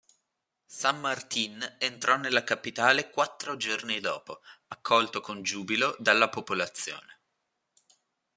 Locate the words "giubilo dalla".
5.43-6.27